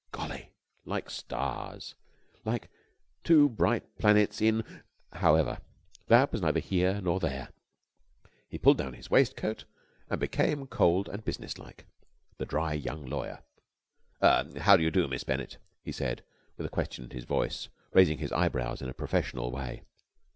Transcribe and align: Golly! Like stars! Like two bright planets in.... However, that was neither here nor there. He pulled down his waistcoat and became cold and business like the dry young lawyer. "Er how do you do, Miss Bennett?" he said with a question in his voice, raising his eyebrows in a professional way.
Golly! 0.11 0.51
Like 0.83 1.11
stars! 1.11 1.93
Like 2.43 2.71
two 3.23 3.47
bright 3.47 3.99
planets 3.99 4.41
in.... 4.41 4.63
However, 5.13 5.59
that 6.07 6.31
was 6.31 6.41
neither 6.41 6.59
here 6.59 6.99
nor 7.03 7.19
there. 7.19 7.49
He 8.49 8.57
pulled 8.57 8.79
down 8.79 8.93
his 8.93 9.11
waistcoat 9.11 9.65
and 10.09 10.19
became 10.19 10.65
cold 10.65 11.07
and 11.07 11.23
business 11.23 11.59
like 11.59 11.85
the 12.39 12.47
dry 12.47 12.73
young 12.73 13.05
lawyer. 13.05 13.43
"Er 14.23 14.49
how 14.61 14.75
do 14.75 14.81
you 14.81 14.89
do, 14.89 15.07
Miss 15.07 15.23
Bennett?" 15.23 15.59
he 15.83 15.91
said 15.91 16.23
with 16.57 16.65
a 16.65 16.69
question 16.69 17.03
in 17.03 17.11
his 17.11 17.25
voice, 17.25 17.69
raising 17.93 18.17
his 18.17 18.31
eyebrows 18.31 18.81
in 18.81 18.89
a 18.89 18.95
professional 18.95 19.51
way. 19.51 19.83